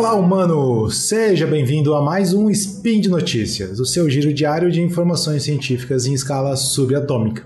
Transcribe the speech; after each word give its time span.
Olá, 0.00 0.14
humano! 0.14 0.90
Seja 0.90 1.46
bem-vindo 1.46 1.94
a 1.94 2.00
mais 2.00 2.32
um 2.32 2.48
Spin 2.48 3.02
de 3.02 3.10
Notícias, 3.10 3.78
o 3.78 3.84
seu 3.84 4.08
giro 4.08 4.32
diário 4.32 4.72
de 4.72 4.80
informações 4.80 5.42
científicas 5.42 6.06
em 6.06 6.14
escala 6.14 6.56
subatômica. 6.56 7.44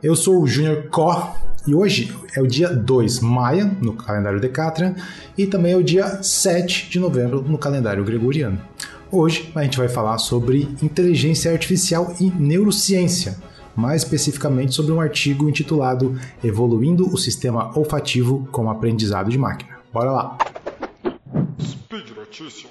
Eu 0.00 0.14
sou 0.14 0.40
o 0.40 0.46
Junior 0.46 0.84
Kor 0.90 1.34
e 1.66 1.74
hoje 1.74 2.16
é 2.36 2.40
o 2.40 2.46
dia 2.46 2.68
2 2.68 3.18
Maia 3.18 3.76
no 3.82 3.94
calendário 3.94 4.38
Decatrian 4.38 4.94
e 5.36 5.44
também 5.44 5.72
é 5.72 5.76
o 5.76 5.82
dia 5.82 6.22
7 6.22 6.88
de 6.88 7.00
novembro 7.00 7.42
no 7.42 7.58
calendário 7.58 8.04
Gregoriano. 8.04 8.60
Hoje 9.10 9.50
a 9.52 9.64
gente 9.64 9.76
vai 9.76 9.88
falar 9.88 10.18
sobre 10.18 10.68
inteligência 10.80 11.50
artificial 11.50 12.14
e 12.20 12.30
neurociência, 12.30 13.36
mais 13.74 14.04
especificamente 14.04 14.72
sobre 14.72 14.92
um 14.92 15.00
artigo 15.00 15.48
intitulado 15.48 16.16
Evoluindo 16.44 17.12
o 17.12 17.18
Sistema 17.18 17.76
Olfativo 17.76 18.48
com 18.52 18.70
Aprendizado 18.70 19.28
de 19.30 19.36
Máquina. 19.36 19.78
Bora 19.92 20.12
lá! 20.12 20.38
Notícias. 22.28 22.70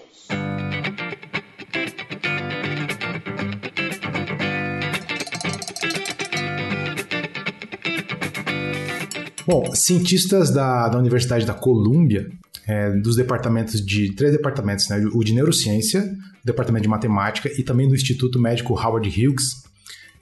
Bom, 9.48 9.74
cientistas 9.74 10.52
da, 10.52 10.88
da 10.90 11.00
Universidade 11.00 11.44
da 11.44 11.56
Colômbia, 11.56 12.30
é, 12.68 12.92
dos 13.00 13.16
departamentos 13.16 13.84
de. 13.84 14.14
três 14.14 14.32
departamentos, 14.32 14.88
né? 14.90 15.04
O 15.12 15.24
de 15.24 15.34
neurociência, 15.34 16.04
o 16.04 16.46
departamento 16.46 16.84
de 16.84 16.90
matemática 16.90 17.52
e 17.58 17.64
também 17.64 17.88
do 17.88 17.96
Instituto 17.96 18.40
Médico 18.40 18.80
Howard 18.80 19.10
Hughes, 19.10 19.64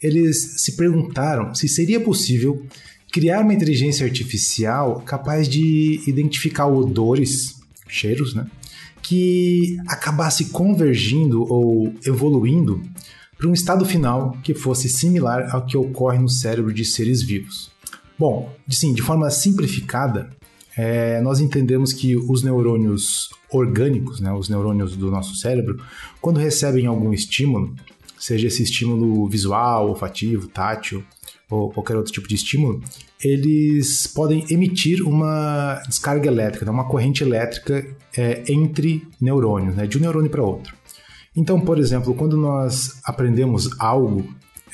eles 0.02 0.62
se 0.64 0.78
perguntaram 0.78 1.54
se 1.54 1.68
seria 1.68 2.00
possível 2.00 2.66
criar 3.12 3.42
uma 3.42 3.54
inteligência 3.54 4.06
artificial 4.06 5.02
capaz 5.02 5.50
de 5.50 6.02
identificar 6.08 6.68
odores, 6.68 7.56
cheiros, 7.90 8.34
né? 8.34 8.48
Que 9.08 9.78
acabasse 9.88 10.46
convergindo 10.46 11.44
ou 11.52 11.94
evoluindo 12.06 12.82
para 13.38 13.48
um 13.48 13.54
estado 13.54 13.86
final 13.86 14.38
que 14.44 14.54
fosse 14.54 14.90
similar 14.90 15.54
ao 15.54 15.66
que 15.66 15.78
ocorre 15.78 16.18
no 16.18 16.30
cérebro 16.30 16.74
de 16.74 16.84
seres 16.84 17.22
vivos. 17.22 17.72
Bom, 18.18 18.54
sim, 18.70 18.94
de 18.94 19.02
forma 19.02 19.30
simplificada, 19.30 20.30
é, 20.78 21.22
nós 21.22 21.40
entendemos 21.40 21.94
que 21.94 22.16
os 22.16 22.44
neurônios 22.44 23.30
orgânicos, 23.52 24.20
né, 24.20 24.32
os 24.34 24.50
neurônios 24.50 24.96
do 24.96 25.12
nosso 25.12 25.36
cérebro, 25.36 25.80
quando 26.22 26.38
recebem 26.38 26.86
algum 26.86 27.14
estímulo, 27.14 27.76
seja 28.18 28.48
esse 28.48 28.64
estímulo 28.64 29.28
visual, 29.28 29.90
olfativo, 29.90 30.48
tátil 30.48 31.04
ou 31.50 31.72
qualquer 31.72 31.96
outro 31.96 32.12
tipo 32.12 32.28
de 32.28 32.36
estímulo, 32.36 32.82
eles 33.24 34.08
podem 34.08 34.46
emitir 34.50 35.02
uma 35.08 35.82
descarga 35.88 36.28
elétrica, 36.28 36.66
né, 36.66 36.72
uma 36.72 36.88
corrente 36.88 37.24
elétrica 37.24 37.86
é, 38.18 38.44
entre 38.48 39.08
neurônios, 39.22 39.76
né, 39.76 39.86
de 39.86 39.98
um 39.98 40.02
neurônio 40.02 40.30
para 40.30 40.44
outro. 40.44 40.76
Então, 41.36 41.60
por 41.60 41.78
exemplo, 41.78 42.14
quando 42.14 42.38
nós 42.38 43.00
aprendemos 43.04 43.70
algo, 43.80 44.26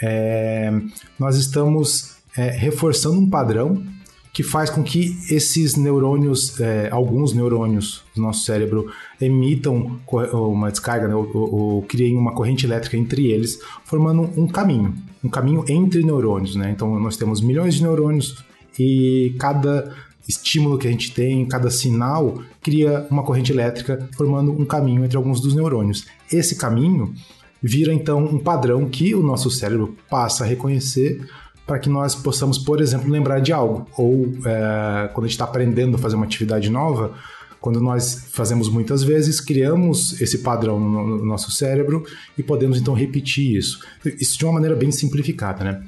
é, 0.02 0.72
nós 1.20 1.36
estamos 1.36 2.16
é, 2.38 2.50
reforçando 2.52 3.20
um 3.20 3.30
padrão 3.30 3.84
que 4.34 4.44
faz 4.44 4.70
com 4.70 4.82
que 4.82 5.18
esses 5.30 5.76
neurônios, 5.76 6.60
é, 6.60 6.90
alguns 6.90 7.34
neurônios 7.34 8.04
do 8.16 8.22
nosso 8.22 8.46
cérebro, 8.46 8.92
emitam 9.20 10.00
uma 10.32 10.72
descarga, 10.72 11.08
né, 11.08 11.16
ou, 11.16 11.30
ou, 11.34 11.54
ou, 11.54 11.82
criem 11.84 12.18
uma 12.18 12.34
corrente 12.34 12.66
elétrica 12.66 12.96
entre 12.96 13.30
eles, 13.30 13.60
formando 13.84 14.22
um 14.40 14.48
caminho, 14.48 14.96
um 15.24 15.30
caminho 15.30 15.66
entre 15.68 16.04
neurônios. 16.04 16.56
Né? 16.56 16.72
Então, 16.72 16.98
nós 17.00 17.18
temos 17.18 17.42
milhões 17.42 17.76
de 17.76 17.84
neurônios 17.84 18.44
e 18.80 19.36
cada 19.38 19.94
estímulo 20.28 20.78
que 20.78 20.88
a 20.88 20.92
gente 20.92 21.12
tem, 21.14 21.46
cada 21.46 21.70
sinal, 21.70 22.42
cria 22.62 23.06
uma 23.12 23.24
corrente 23.24 23.52
elétrica, 23.52 24.08
formando 24.16 24.52
um 24.52 24.66
caminho 24.66 25.04
entre 25.04 25.18
alguns 25.18 25.42
dos 25.42 25.54
neurônios. 25.54 26.06
Esse 26.32 26.56
caminho 26.56 27.14
vira 27.62 27.94
então 27.94 28.24
um 28.24 28.40
padrão 28.40 28.88
que 28.88 29.14
o 29.14 29.22
nosso 29.22 29.52
cérebro 29.52 29.96
passa 30.10 30.44
a 30.44 30.48
reconhecer 30.48 31.28
para 31.72 31.80
que 31.80 31.88
nós 31.88 32.14
possamos, 32.14 32.58
por 32.58 32.82
exemplo, 32.82 33.10
lembrar 33.10 33.40
de 33.40 33.54
algo. 33.54 33.88
Ou 33.98 34.26
é, 34.46 35.08
quando 35.14 35.24
a 35.24 35.28
gente 35.30 35.36
está 35.36 35.46
aprendendo 35.46 35.96
a 35.96 35.98
fazer 35.98 36.18
uma 36.18 36.26
atividade 36.26 36.70
nova, 36.70 37.14
quando 37.62 37.80
nós 37.80 38.28
fazemos 38.34 38.68
muitas 38.68 39.04
vezes, 39.04 39.40
criamos 39.40 40.20
esse 40.20 40.40
padrão 40.40 40.78
no, 40.78 41.24
nosso 41.24 41.50
cérebro 41.50 42.04
e 42.38 42.44
podemos 42.44 42.78
então 42.78 42.94
repetir 42.94 43.56
isso. 43.56 43.80
Isso 44.20 44.38
de 44.38 44.44
uma 44.44 44.52
maneira 44.52 44.76
bem 44.76 44.92
simplificada, 44.92 45.64
né? 45.64 45.82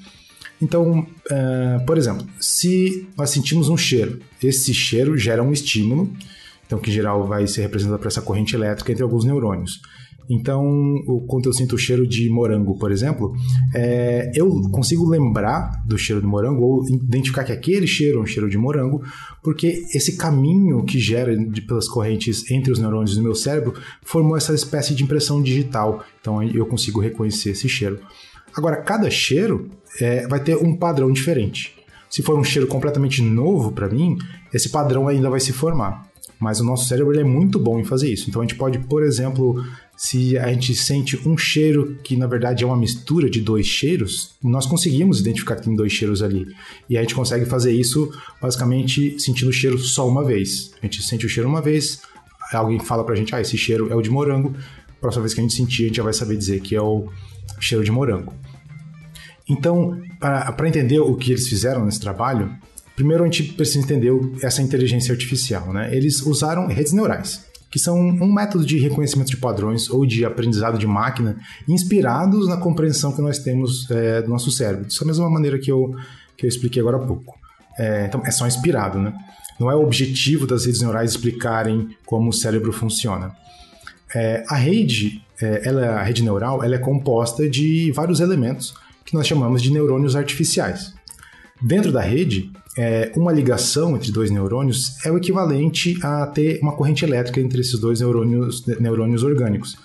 Então, 0.61 1.05
é, 1.29 1.79
por 1.85 1.97
exemplo, 1.97 2.25
se 2.39 3.05
nós 3.17 3.31
sentimos 3.31 3.67
um 3.67 3.75
cheiro, 3.75 4.21
esse 4.41 4.73
cheiro 4.73 5.17
gera 5.17 5.43
um 5.43 5.51
estímulo, 5.51 6.09
então 6.65 6.79
que 6.79 6.91
em 6.91 6.93
geral 6.93 7.27
vai 7.27 7.45
ser 7.45 7.63
representado 7.63 7.99
por 7.99 8.07
essa 8.07 8.21
corrente 8.21 8.55
elétrica 8.55 8.89
entre 8.89 9.03
alguns 9.03 9.25
neurônios. 9.25 9.81
Então, 10.29 10.95
quando 11.27 11.47
eu 11.47 11.53
sinto 11.53 11.75
o 11.75 11.77
cheiro 11.77 12.07
de 12.07 12.29
morango, 12.29 12.77
por 12.77 12.91
exemplo, 12.91 13.33
é, 13.75 14.31
eu 14.35 14.49
consigo 14.71 15.07
lembrar 15.07 15.83
do 15.85 15.97
cheiro 15.97 16.21
de 16.21 16.27
morango 16.27 16.63
ou 16.63 16.85
identificar 16.87 17.43
que 17.43 17.51
aquele 17.51 17.85
cheiro 17.85 18.19
é 18.19 18.21
um 18.21 18.25
cheiro 18.25 18.49
de 18.49 18.57
morango, 18.57 19.03
porque 19.41 19.83
esse 19.93 20.17
caminho 20.17 20.83
que 20.83 20.99
gera 20.99 21.35
de, 21.37 21.61
pelas 21.61 21.87
correntes 21.87 22.49
entre 22.49 22.71
os 22.71 22.79
neurônios 22.79 23.15
do 23.15 23.21
meu 23.21 23.35
cérebro 23.35 23.73
formou 24.01 24.37
essa 24.37 24.53
espécie 24.53 24.95
de 24.95 25.03
impressão 25.03 25.41
digital. 25.41 26.03
Então, 26.21 26.41
eu 26.41 26.65
consigo 26.65 27.01
reconhecer 27.01 27.51
esse 27.51 27.67
cheiro. 27.67 27.99
Agora, 28.55 28.77
cada 28.77 29.09
cheiro 29.09 29.69
é, 29.99 30.27
vai 30.27 30.39
ter 30.39 30.55
um 30.55 30.75
padrão 30.75 31.11
diferente. 31.11 31.75
Se 32.09 32.21
for 32.21 32.37
um 32.37 32.43
cheiro 32.43 32.67
completamente 32.67 33.21
novo 33.23 33.71
para 33.71 33.89
mim, 33.89 34.17
esse 34.53 34.69
padrão 34.69 35.07
ainda 35.07 35.29
vai 35.29 35.39
se 35.39 35.51
formar. 35.51 36.07
Mas 36.39 36.59
o 36.59 36.63
nosso 36.63 36.87
cérebro 36.87 37.17
é 37.17 37.23
muito 37.23 37.57
bom 37.57 37.79
em 37.79 37.83
fazer 37.83 38.11
isso. 38.11 38.29
Então 38.29 38.41
a 38.41 38.45
gente 38.45 38.55
pode, 38.55 38.77
por 38.79 39.01
exemplo, 39.01 39.63
se 39.95 40.37
a 40.37 40.51
gente 40.51 40.75
sente 40.75 41.17
um 41.27 41.37
cheiro 41.37 41.97
que 42.03 42.15
na 42.15 42.27
verdade 42.27 42.63
é 42.63 42.67
uma 42.67 42.75
mistura 42.75 43.29
de 43.29 43.41
dois 43.41 43.65
cheiros, 43.65 44.31
nós 44.43 44.65
conseguimos 44.65 45.19
identificar 45.19 45.55
que 45.55 45.63
tem 45.63 45.75
dois 45.75 45.91
cheiros 45.91 46.21
ali. 46.21 46.47
E 46.89 46.97
a 46.97 47.01
gente 47.01 47.15
consegue 47.15 47.45
fazer 47.45 47.71
isso 47.71 48.11
basicamente 48.41 49.19
sentindo 49.19 49.49
o 49.49 49.53
cheiro 49.53 49.77
só 49.77 50.07
uma 50.07 50.23
vez. 50.23 50.71
A 50.81 50.85
gente 50.85 51.01
sente 51.03 51.25
o 51.25 51.29
cheiro 51.29 51.47
uma 51.47 51.61
vez, 51.61 52.01
alguém 52.51 52.79
fala 52.79 53.03
pra 53.03 53.15
gente, 53.15 53.33
ah, 53.33 53.41
esse 53.41 53.57
cheiro 53.57 53.91
é 53.91 53.95
o 53.95 54.01
de 54.01 54.09
morango. 54.09 54.55
Próxima 54.99 55.23
vez 55.23 55.33
que 55.33 55.39
a 55.39 55.43
gente 55.43 55.53
sentir, 55.53 55.83
a 55.83 55.87
gente 55.87 55.97
já 55.97 56.03
vai 56.03 56.13
saber 56.13 56.37
dizer 56.37 56.61
que 56.61 56.75
é 56.75 56.81
o 56.81 57.09
cheiro 57.59 57.83
de 57.83 57.91
morango. 57.91 58.33
Então, 59.47 60.01
para 60.19 60.67
entender 60.67 60.99
o 60.99 61.15
que 61.15 61.31
eles 61.31 61.47
fizeram 61.47 61.85
nesse 61.85 61.99
trabalho, 61.99 62.57
Primeiro, 62.95 63.23
a 63.23 63.25
gente 63.25 63.43
precisa 63.53 63.79
entender 63.79 64.11
essa 64.41 64.61
inteligência 64.61 65.11
artificial. 65.11 65.73
Né? 65.73 65.95
Eles 65.95 66.21
usaram 66.21 66.67
redes 66.67 66.93
neurais, 66.93 67.45
que 67.73 67.79
são 67.79 67.97
um 67.97 68.31
método 68.31 68.63
de 68.63 68.77
reconhecimento 68.77 69.29
de 69.29 69.37
padrões 69.37 69.89
ou 69.89 70.05
de 70.05 70.23
aprendizado 70.23 70.77
de 70.77 70.85
máquina 70.85 71.37
inspirados 71.67 72.47
na 72.47 72.55
compreensão 72.55 73.11
que 73.11 73.19
nós 73.19 73.39
temos 73.39 73.89
é, 73.89 74.21
do 74.21 74.29
nosso 74.29 74.51
cérebro. 74.51 74.85
Dessa 74.85 75.03
mesma 75.03 75.27
maneira 75.27 75.57
que 75.57 75.71
eu, 75.71 75.95
que 76.37 76.45
eu 76.45 76.47
expliquei 76.47 76.79
agora 76.79 76.97
há 76.97 76.99
pouco. 76.99 77.35
É, 77.79 78.05
então, 78.05 78.21
é 78.23 78.29
só 78.29 78.45
inspirado, 78.45 78.99
né? 78.99 79.11
Não 79.59 79.71
é 79.71 79.75
o 79.75 79.81
objetivo 79.81 80.45
das 80.45 80.67
redes 80.67 80.81
neurais 80.81 81.09
explicarem 81.09 81.89
como 82.05 82.29
o 82.29 82.33
cérebro 82.33 82.71
funciona. 82.71 83.35
É, 84.13 84.43
a 84.47 84.55
rede, 84.55 85.23
é, 85.41 85.67
ela, 85.67 85.95
a 85.95 86.03
rede 86.03 86.21
neural, 86.21 86.63
ela 86.63 86.75
é 86.75 86.77
composta 86.77 87.49
de 87.49 87.91
vários 87.91 88.19
elementos 88.19 88.75
que 89.03 89.15
nós 89.15 89.25
chamamos 89.25 89.63
de 89.63 89.71
neurônios 89.71 90.15
artificiais. 90.15 90.92
Dentro 91.63 91.93
da 91.93 92.01
rede, 92.01 92.51
é, 92.77 93.09
uma 93.15 93.31
ligação 93.31 93.95
entre 93.95 94.11
dois 94.11 94.29
neurônios 94.29 94.97
é 95.05 95.09
o 95.09 95.15
equivalente 95.15 95.97
a 96.03 96.27
ter 96.27 96.59
uma 96.61 96.73
corrente 96.73 97.05
elétrica 97.05 97.39
entre 97.39 97.61
esses 97.61 97.79
dois 97.79 98.01
neurônios, 98.01 98.65
neurônios 98.65 99.23
orgânicos. 99.23 99.77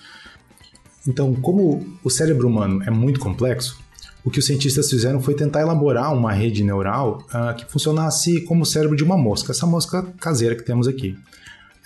Então, 1.07 1.33
como 1.35 1.87
o 2.03 2.09
cérebro 2.09 2.49
humano 2.49 2.83
é 2.83 2.91
muito 2.91 3.21
complexo, 3.21 3.79
o 4.25 4.29
que 4.29 4.39
os 4.39 4.45
cientistas 4.45 4.89
fizeram 4.89 5.21
foi 5.21 5.33
tentar 5.33 5.61
elaborar 5.61 6.13
uma 6.13 6.33
rede 6.33 6.65
neural 6.65 7.25
uh, 7.33 7.55
que 7.55 7.65
funcionasse 7.71 8.41
como 8.41 8.63
o 8.63 8.65
cérebro 8.65 8.97
de 8.97 9.03
uma 9.03 9.17
mosca, 9.17 9.53
essa 9.53 9.65
mosca 9.65 10.03
caseira 10.19 10.55
que 10.55 10.63
temos 10.63 10.85
aqui. 10.85 11.17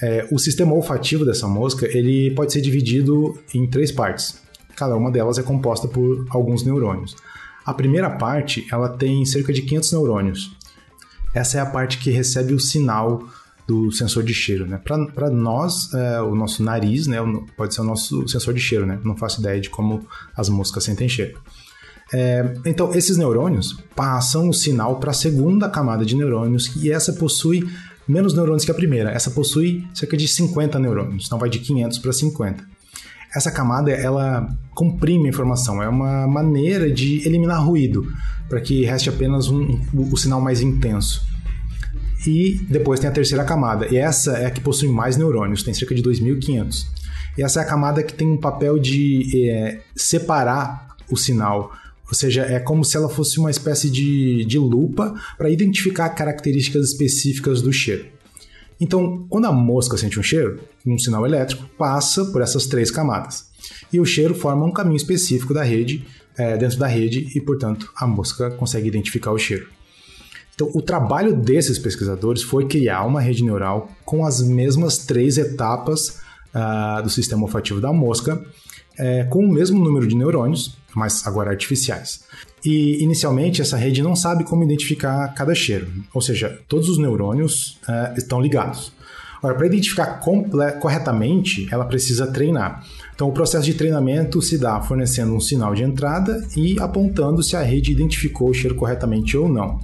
É, 0.02 0.28
o 0.32 0.40
sistema 0.40 0.74
olfativo 0.74 1.24
dessa 1.24 1.48
mosca 1.48 1.86
ele 1.86 2.32
pode 2.32 2.52
ser 2.52 2.62
dividido 2.62 3.40
em 3.54 3.68
três 3.68 3.92
partes. 3.92 4.42
Cada 4.76 4.96
uma 4.96 5.12
delas 5.12 5.38
é 5.38 5.44
composta 5.44 5.88
por 5.88 6.26
alguns 6.32 6.64
neurônios. 6.64 7.16
A 7.66 7.74
primeira 7.74 8.10
parte 8.10 8.68
ela 8.72 8.90
tem 8.90 9.26
cerca 9.26 9.54
de 9.54 9.62
500 9.62 9.92
neurônios 9.94 10.58
essa 11.34 11.58
é 11.58 11.62
a 11.62 11.66
parte 11.66 11.98
que 11.98 12.12
recebe 12.12 12.54
o 12.54 12.60
sinal 12.60 13.24
do 13.68 13.92
sensor 13.92 14.24
de 14.24 14.34
cheiro, 14.34 14.68
né? 14.68 14.78
Para 14.78 15.30
nós, 15.30 15.92
é, 15.94 16.22
o 16.22 16.36
nosso 16.36 16.62
nariz, 16.62 17.08
né, 17.08 17.18
pode 17.58 17.74
ser 17.74 17.82
o 17.82 17.86
nosso 17.86 18.28
sensor 18.28 18.54
de 18.54 18.60
cheiro, 18.60 18.86
né? 18.86 19.00
Não 19.04 19.16
faço 19.16 19.40
ideia 19.40 19.60
de 19.60 19.70
como 19.70 20.06
as 20.36 20.50
moscas 20.50 20.84
sentem 20.84 21.10
cheiro. 21.10 21.40
É, 22.14 22.54
então, 22.66 22.94
esses 22.94 23.18
neurônios 23.18 23.76
passam 23.96 24.50
o 24.50 24.54
sinal 24.54 24.98
para 25.00 25.12
a 25.12 25.14
segunda 25.14 25.70
camada 25.70 26.06
de 26.06 26.16
neurônios 26.16 26.76
e 26.76 26.92
essa 26.92 27.14
possui 27.14 27.68
menos 28.08 28.34
neurônios 28.34 28.66
que 28.66 28.72
a 28.72 28.76
primeira. 28.76 29.10
Essa 29.10 29.32
possui 29.32 29.88
cerca 29.94 30.16
de 30.16 30.28
50 30.28 30.78
neurônios, 30.78 31.26
então 31.26 31.40
vai 31.40 31.50
de 31.50 31.60
500 31.60 31.98
para 32.00 32.14
50. 32.14 32.73
Essa 33.36 33.52
camada, 33.52 33.92
ela 33.92 34.48
comprime 34.76 35.26
a 35.26 35.30
informação, 35.30 35.82
é 35.82 35.88
uma 35.88 36.28
maneira 36.28 36.92
de 36.92 37.28
eliminar 37.28 37.66
ruído, 37.66 38.06
para 38.48 38.62
que 38.62 38.86
reste 38.86 39.10
apenas 39.10 39.48
um, 39.48 39.80
o, 39.94 40.14
o 40.14 40.18
sinal 40.18 40.40
mais 40.40 40.62
intenso. 40.62 41.26
e 42.28 42.62
depois 42.70 43.00
tem 43.00 43.10
a 43.10 43.14
terceira 43.14 43.44
camada. 43.44 43.88
E 43.88 43.98
essa 43.98 44.38
é 44.38 44.46
a 44.46 44.52
que 44.52 44.62
possui 44.62 44.90
mais 44.90 45.18
neurônios, 45.18 45.64
tem 45.64 45.74
cerca 45.74 45.94
de 45.96 46.04
2.500. 46.04 46.86
E 47.38 47.44
essa 47.44 47.60
é 47.60 47.64
a 47.64 47.66
camada 47.66 48.04
que 48.04 48.14
tem 48.14 48.28
um 48.28 48.38
papel 48.38 48.78
de 48.80 49.50
é, 49.50 49.82
separar 49.96 50.96
o 51.10 51.18
sinal. 51.18 51.72
Ou 52.08 52.14
seja, 52.14 52.44
é 52.44 52.60
como 52.60 52.86
se 52.86 52.96
ela 52.96 53.10
fosse 53.10 53.40
uma 53.40 53.50
espécie 53.50 53.90
de, 53.90 54.46
de 54.46 54.60
lupa 54.60 55.14
para 55.38 55.50
identificar 55.50 56.10
características 56.10 56.90
específicas 56.90 57.62
do 57.62 57.74
cheiro. 57.74 58.06
Então, 58.80 59.26
quando 59.30 59.46
a 59.46 59.52
mosca 59.52 59.98
sente 59.98 60.20
um 60.20 60.24
cheiro, 60.24 60.60
um 60.86 60.98
sinal 60.98 61.26
elétrico 61.26 61.66
passa 61.78 62.26
por 62.26 62.42
essas 62.42 62.66
três 62.66 62.92
camadas. 62.92 63.46
E 63.92 64.00
o 64.00 64.06
cheiro 64.06 64.36
forma 64.36 64.66
um 64.66 64.72
caminho 64.72 64.98
específico 64.98 65.54
da 65.54 65.64
rede, 65.64 66.06
é, 66.38 66.58
dentro 66.58 66.78
da 66.78 66.88
rede, 66.88 67.30
e, 67.36 67.42
portanto, 67.42 67.92
a 67.96 68.08
mosca 68.08 68.50
consegue 68.52 68.88
identificar 68.88 69.32
o 69.32 69.38
cheiro. 69.38 69.68
Então, 70.56 70.70
o 70.74 70.82
trabalho 70.82 71.36
desses 71.36 71.80
pesquisadores 71.80 72.44
foi 72.44 72.68
criar 72.68 73.06
uma 73.06 73.22
rede 73.22 73.44
neural 73.44 73.90
com 74.06 74.26
as 74.26 74.42
mesmas 74.42 75.00
três 75.00 75.38
etapas 75.38 76.20
uh, 76.54 77.02
do 77.02 77.10
sistema 77.10 77.44
olfativo 77.44 77.82
da 77.82 77.92
mosca, 77.92 78.44
é, 78.98 79.24
com 79.24 79.44
o 79.44 79.52
mesmo 79.52 79.84
número 79.84 80.08
de 80.08 80.16
neurônios, 80.16 80.78
mas 80.96 81.26
agora 81.26 81.50
artificiais. 81.50 82.24
E 82.66 83.04
inicialmente 83.04 83.62
essa 83.62 83.76
rede 83.76 84.02
não 84.02 84.16
sabe 84.16 84.44
como 84.44 84.64
identificar 84.64 85.28
cada 85.34 85.54
cheiro, 85.54 85.88
ou 86.14 86.22
seja, 86.22 86.60
todos 86.68 86.88
os 86.88 86.98
neurônios 86.98 87.80
uh, 87.88 88.18
estão 88.18 88.42
ligados. 88.42 88.92
Agora, 89.40 89.56
para 89.58 89.68
identificar 89.68 90.22
corretamente, 90.80 91.68
ela 91.70 91.84
precisa 91.84 92.28
treinar. 92.28 92.82
Então, 93.14 93.28
o 93.28 93.34
processo 93.34 93.66
de 93.66 93.74
treinamento 93.74 94.42
se 94.42 94.58
dá 94.58 94.80
fornecendo 94.80 95.36
um 95.36 95.40
sinal 95.42 95.76
de 95.76 95.84
entrada 95.84 96.42
e 96.56 96.80
apontando 96.80 97.44
se 97.44 97.54
a 97.58 97.62
rede 97.62 97.92
identificou 97.92 98.50
o 98.50 98.54
cheiro 98.54 98.76
corretamente 98.76 99.36
ou 99.36 99.50
não. 99.50 99.82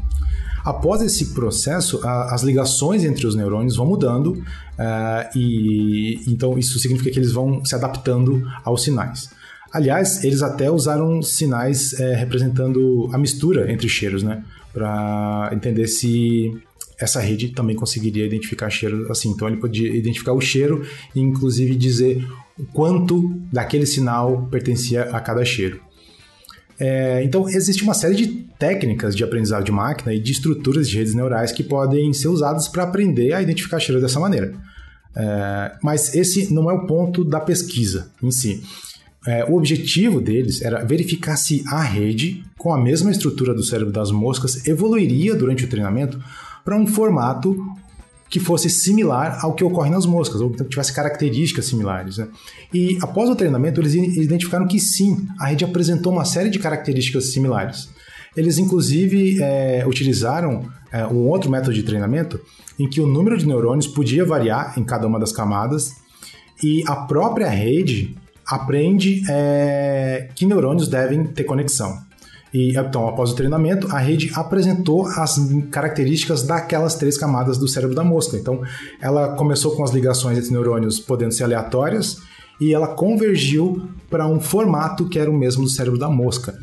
Após 0.63 1.01
esse 1.01 1.33
processo, 1.33 1.99
a, 2.05 2.33
as 2.33 2.41
ligações 2.41 3.03
entre 3.03 3.27
os 3.27 3.35
neurônios 3.35 3.75
vão 3.75 3.85
mudando 3.85 4.27
uh, 4.27 5.37
e 5.37 6.21
então 6.27 6.57
isso 6.57 6.79
significa 6.79 7.11
que 7.11 7.19
eles 7.19 7.33
vão 7.33 7.63
se 7.65 7.75
adaptando 7.75 8.41
aos 8.63 8.83
sinais. 8.83 9.29
Aliás, 9.71 10.23
eles 10.23 10.41
até 10.41 10.69
usaram 10.71 11.21
sinais 11.21 11.93
é, 11.99 12.15
representando 12.15 13.09
a 13.13 13.17
mistura 13.17 13.71
entre 13.71 13.87
cheiros, 13.87 14.23
né? 14.23 14.43
Para 14.73 15.49
entender 15.53 15.87
se 15.87 16.51
essa 16.99 17.19
rede 17.19 17.49
também 17.49 17.75
conseguiria 17.75 18.25
identificar 18.25 18.69
cheiro 18.69 19.09
assim. 19.11 19.29
Então 19.29 19.47
ele 19.47 19.57
podia 19.57 19.89
identificar 19.95 20.33
o 20.33 20.41
cheiro 20.41 20.85
e 21.15 21.19
inclusive 21.19 21.75
dizer 21.75 22.27
quanto 22.73 23.39
daquele 23.51 23.85
sinal 23.85 24.47
pertencia 24.51 25.03
a 25.03 25.19
cada 25.19 25.45
cheiro. 25.45 25.79
É, 26.79 27.21
então 27.23 27.47
existe 27.49 27.83
uma 27.83 27.93
série 27.93 28.15
de 28.15 28.27
técnicas 28.57 29.15
de 29.15 29.23
aprendizado 29.23 29.63
de 29.63 29.71
máquina 29.71 30.13
e 30.13 30.19
de 30.19 30.31
estruturas 30.31 30.89
de 30.89 30.97
redes 30.97 31.13
neurais 31.13 31.51
que 31.51 31.63
podem 31.63 32.11
ser 32.13 32.29
usadas 32.29 32.67
para 32.67 32.83
aprender 32.83 33.33
a 33.33 33.41
identificar 33.41 33.79
cheiro 33.79 34.01
dessa 34.01 34.19
maneira. 34.19 34.53
É, 35.15 35.71
mas 35.81 36.15
esse 36.15 36.53
não 36.53 36.69
é 36.69 36.73
o 36.73 36.85
ponto 36.85 37.23
da 37.23 37.39
pesquisa 37.39 38.11
em 38.21 38.31
si. 38.31 38.61
É, 39.27 39.43
o 39.45 39.55
objetivo 39.55 40.21
deles 40.21 40.61
era 40.61 40.83
verificar 40.85 41.35
se 41.35 41.63
a 41.67 41.81
rede, 41.81 42.43
com 42.57 42.73
a 42.73 42.77
mesma 42.77 43.11
estrutura 43.11 43.53
do 43.53 43.63
cérebro 43.63 43.91
das 43.91 44.11
moscas, 44.11 44.65
evoluiria 44.65 45.35
durante 45.35 45.65
o 45.65 45.67
treinamento 45.67 46.21
para 46.63 46.77
um 46.77 46.87
formato 46.87 47.57
que 48.29 48.39
fosse 48.39 48.69
similar 48.69 49.39
ao 49.41 49.53
que 49.53 49.63
ocorre 49.63 49.89
nas 49.89 50.05
moscas, 50.05 50.39
ou 50.39 50.51
que 50.51 50.63
tivesse 50.65 50.93
características 50.93 51.65
similares. 51.65 52.17
Né? 52.17 52.27
E 52.71 52.97
após 53.01 53.29
o 53.29 53.35
treinamento, 53.35 53.81
eles 53.81 53.95
identificaram 53.95 54.67
que 54.67 54.79
sim, 54.79 55.27
a 55.39 55.47
rede 55.47 55.65
apresentou 55.65 56.13
uma 56.13 56.23
série 56.23 56.49
de 56.49 56.59
características 56.59 57.33
similares. 57.33 57.89
Eles, 58.37 58.59
inclusive, 58.59 59.41
é, 59.41 59.83
utilizaram 59.87 60.69
é, 60.91 61.05
um 61.07 61.27
outro 61.27 61.49
método 61.49 61.73
de 61.73 61.81
treinamento 61.81 62.39
em 62.77 62.87
que 62.87 63.01
o 63.01 63.07
número 63.07 63.37
de 63.37 63.47
neurônios 63.47 63.87
podia 63.87 64.23
variar 64.23 64.77
em 64.77 64.83
cada 64.83 65.07
uma 65.07 65.19
das 65.19 65.31
camadas 65.31 65.95
e 66.63 66.83
a 66.87 66.95
própria 66.95 67.49
rede 67.49 68.15
aprende 68.49 69.21
é, 69.29 70.29
que 70.35 70.45
neurônios 70.45 70.87
devem 70.87 71.25
ter 71.25 71.43
conexão. 71.43 71.97
E 72.53 72.75
então, 72.75 73.07
após 73.07 73.29
o 73.29 73.35
treinamento, 73.35 73.87
a 73.91 73.99
rede 73.99 74.31
apresentou 74.33 75.05
as 75.05 75.37
características 75.69 76.43
daquelas 76.43 76.95
três 76.95 77.17
camadas 77.17 77.57
do 77.57 77.67
cérebro 77.67 77.95
da 77.95 78.03
mosca. 78.03 78.37
Então, 78.37 78.61
ela 78.99 79.35
começou 79.35 79.75
com 79.75 79.83
as 79.83 79.91
ligações 79.91 80.37
entre 80.37 80.51
neurônios 80.51 80.99
podendo 80.99 81.31
ser 81.31 81.43
aleatórias 81.43 82.17
e 82.59 82.73
ela 82.73 82.87
convergiu 82.87 83.87
para 84.09 84.27
um 84.27 84.39
formato 84.39 85.07
que 85.07 85.19
era 85.19 85.29
o 85.29 85.37
mesmo 85.37 85.63
do 85.63 85.69
cérebro 85.69 85.99
da 85.99 86.09
mosca. 86.09 86.57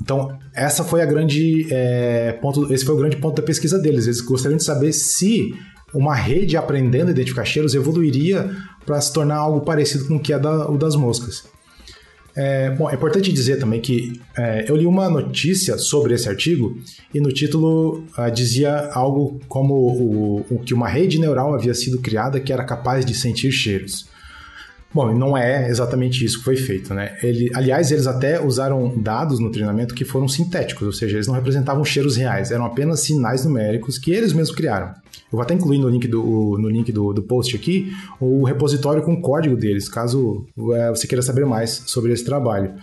Então, 0.00 0.38
essa 0.54 0.84
foi 0.84 1.02
a 1.02 1.06
grande 1.06 1.66
é, 1.70 2.32
ponto, 2.40 2.72
esse 2.72 2.84
foi 2.84 2.94
o 2.94 2.98
grande 2.98 3.16
ponto 3.16 3.36
da 3.36 3.42
pesquisa 3.42 3.78
deles. 3.78 4.06
Eles 4.06 4.20
gostariam 4.20 4.56
de 4.56 4.64
saber 4.64 4.92
se 4.92 5.54
uma 5.92 6.14
rede 6.14 6.56
aprendendo 6.56 7.08
a 7.08 7.10
identificar 7.10 7.44
cheiros 7.44 7.74
evoluiria 7.74 8.50
para 8.84 9.00
se 9.00 9.12
tornar 9.12 9.36
algo 9.36 9.60
parecido 9.60 10.06
com 10.06 10.16
o 10.16 10.20
que 10.20 10.32
é 10.32 10.38
da, 10.38 10.68
o 10.68 10.76
das 10.76 10.96
moscas. 10.96 11.44
É, 12.34 12.70
bom, 12.70 12.88
é 12.88 12.94
importante 12.94 13.32
dizer 13.32 13.58
também 13.58 13.80
que 13.80 14.20
é, 14.38 14.64
eu 14.68 14.76
li 14.76 14.86
uma 14.86 15.10
notícia 15.10 15.76
sobre 15.76 16.14
esse 16.14 16.28
artigo 16.28 16.78
e 17.12 17.20
no 17.20 17.32
título 17.32 18.04
uh, 18.16 18.30
dizia 18.32 18.90
algo 18.92 19.40
como 19.48 19.74
o, 19.74 20.46
o, 20.48 20.58
que 20.60 20.72
uma 20.72 20.88
rede 20.88 21.18
neural 21.18 21.52
havia 21.54 21.74
sido 21.74 21.98
criada 21.98 22.38
que 22.38 22.52
era 22.52 22.64
capaz 22.64 23.04
de 23.04 23.14
sentir 23.14 23.50
cheiros. 23.50 24.08
Bom, 24.92 25.14
não 25.14 25.36
é 25.36 25.68
exatamente 25.68 26.24
isso 26.24 26.38
que 26.38 26.44
foi 26.44 26.56
feito, 26.56 26.92
né? 26.92 27.16
Ele, 27.22 27.48
aliás, 27.54 27.92
eles 27.92 28.08
até 28.08 28.40
usaram 28.44 28.98
dados 28.98 29.38
no 29.38 29.50
treinamento 29.50 29.94
que 29.94 30.04
foram 30.04 30.26
sintéticos, 30.26 30.84
ou 30.84 30.92
seja, 30.92 31.16
eles 31.16 31.28
não 31.28 31.34
representavam 31.34 31.84
cheiros 31.84 32.16
reais, 32.16 32.50
eram 32.50 32.64
apenas 32.64 33.00
sinais 33.00 33.44
numéricos 33.44 33.98
que 33.98 34.10
eles 34.10 34.32
mesmos 34.32 34.54
criaram. 34.54 34.88
Eu 34.88 35.36
vou 35.36 35.42
até 35.42 35.54
incluir 35.54 35.78
no 35.78 35.88
link 35.88 36.08
do, 36.08 36.58
no 36.58 36.68
link 36.68 36.90
do, 36.90 37.12
do 37.12 37.22
post 37.22 37.54
aqui 37.54 37.92
o 38.18 38.42
repositório 38.44 39.00
com 39.02 39.12
o 39.12 39.20
código 39.20 39.56
deles, 39.56 39.88
caso 39.88 40.44
é, 40.74 40.90
você 40.90 41.06
queira 41.06 41.22
saber 41.22 41.46
mais 41.46 41.84
sobre 41.86 42.12
esse 42.12 42.24
trabalho. 42.24 42.74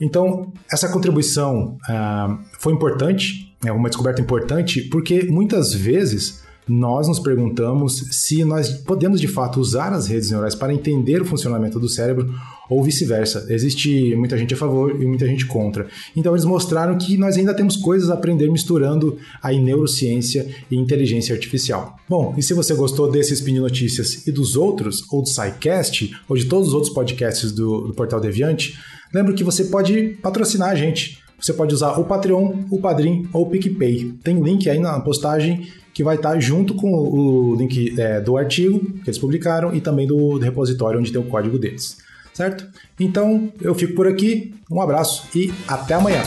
Então, 0.00 0.52
essa 0.70 0.88
contribuição 0.88 1.78
uh, 1.88 2.38
foi 2.58 2.72
importante, 2.72 3.54
é 3.64 3.72
uma 3.72 3.88
descoberta 3.88 4.20
importante, 4.20 4.82
porque 4.82 5.22
muitas 5.22 5.72
vezes 5.72 6.44
nós 6.68 7.06
nos 7.06 7.20
perguntamos 7.20 8.08
se 8.10 8.44
nós 8.44 8.70
podemos 8.70 9.20
de 9.20 9.28
fato 9.28 9.60
usar 9.60 9.92
as 9.92 10.06
redes 10.06 10.30
neurais 10.30 10.54
para 10.54 10.74
entender 10.74 11.22
o 11.22 11.24
funcionamento 11.24 11.78
do 11.78 11.88
cérebro 11.88 12.34
ou 12.68 12.82
vice-versa. 12.82 13.46
Existe 13.48 14.16
muita 14.16 14.36
gente 14.36 14.52
a 14.52 14.56
favor 14.56 15.00
e 15.00 15.06
muita 15.06 15.26
gente 15.26 15.46
contra. 15.46 15.86
Então 16.16 16.32
eles 16.32 16.44
mostraram 16.44 16.98
que 16.98 17.16
nós 17.16 17.36
ainda 17.36 17.54
temos 17.54 17.76
coisas 17.76 18.10
a 18.10 18.14
aprender 18.14 18.50
misturando 18.50 19.16
aí 19.40 19.60
neurociência 19.60 20.48
e 20.70 20.76
inteligência 20.76 21.34
artificial. 21.34 21.96
Bom, 22.08 22.34
e 22.36 22.42
se 22.42 22.52
você 22.54 22.74
gostou 22.74 23.10
desse 23.10 23.34
Spin 23.34 23.54
de 23.54 23.60
Notícias 23.60 24.26
e 24.26 24.32
dos 24.32 24.56
outros, 24.56 25.04
ou 25.12 25.22
do 25.22 25.28
SciCast, 25.28 26.16
ou 26.28 26.36
de 26.36 26.46
todos 26.46 26.68
os 26.68 26.74
outros 26.74 26.92
podcasts 26.92 27.52
do, 27.52 27.88
do 27.88 27.94
Portal 27.94 28.20
Deviante, 28.20 28.78
lembre 29.14 29.34
que 29.34 29.44
você 29.44 29.64
pode 29.66 30.18
patrocinar 30.20 30.70
a 30.70 30.74
gente. 30.74 31.24
Você 31.38 31.52
pode 31.52 31.74
usar 31.74 31.98
o 31.98 32.04
Patreon, 32.04 32.64
o 32.70 32.80
Padrim 32.80 33.28
ou 33.32 33.42
o 33.42 33.50
PicPay. 33.50 34.14
Tem 34.22 34.40
link 34.40 34.68
aí 34.68 34.78
na 34.78 34.98
postagem 35.00 35.66
que 35.92 36.02
vai 36.02 36.16
estar 36.16 36.38
junto 36.40 36.74
com 36.74 36.92
o 36.92 37.54
link 37.56 37.98
é, 37.98 38.20
do 38.20 38.36
artigo 38.36 38.80
que 38.80 39.08
eles 39.08 39.18
publicaram 39.18 39.74
e 39.74 39.80
também 39.80 40.06
do, 40.06 40.38
repositório 40.38 40.98
onde 40.98 41.12
tem 41.12 41.20
o 41.20 41.24
código 41.24 41.58
deles. 41.58 41.98
Certo? 42.34 42.66
Então 43.00 43.50
eu 43.60 43.74
fico 43.74 43.94
por 43.94 44.06
aqui, 44.06 44.54
um 44.70 44.80
abraço 44.80 45.26
e 45.34 45.52
até 45.66 45.94
amanhã. 45.94 46.22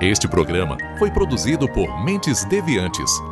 Este 0.00 0.26
programa 0.26 0.76
foi 0.98 1.12
produzido 1.12 1.68
por 1.68 2.04
Mentes 2.04 2.44
Deviantes. 2.46 3.31